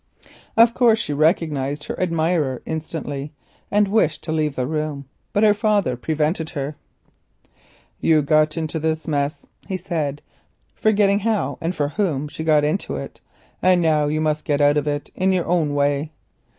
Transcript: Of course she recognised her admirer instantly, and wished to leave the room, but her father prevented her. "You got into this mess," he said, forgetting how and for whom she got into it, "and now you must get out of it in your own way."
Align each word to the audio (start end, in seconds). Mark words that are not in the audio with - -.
Of 0.57 0.73
course 0.73 0.97
she 0.97 1.13
recognised 1.13 1.83
her 1.83 1.99
admirer 2.01 2.63
instantly, 2.65 3.33
and 3.69 3.87
wished 3.87 4.23
to 4.23 4.31
leave 4.31 4.55
the 4.55 4.65
room, 4.65 5.05
but 5.31 5.43
her 5.43 5.53
father 5.53 5.95
prevented 5.95 6.49
her. 6.49 6.75
"You 7.99 8.23
got 8.23 8.57
into 8.57 8.79
this 8.79 9.07
mess," 9.07 9.45
he 9.67 9.77
said, 9.77 10.23
forgetting 10.73 11.19
how 11.19 11.59
and 11.61 11.75
for 11.75 11.89
whom 11.89 12.27
she 12.29 12.43
got 12.43 12.63
into 12.63 12.95
it, 12.95 13.21
"and 13.61 13.79
now 13.79 14.07
you 14.07 14.21
must 14.21 14.43
get 14.43 14.59
out 14.59 14.75
of 14.75 14.87
it 14.87 15.11
in 15.13 15.31
your 15.33 15.45
own 15.45 15.75
way." 15.75 16.11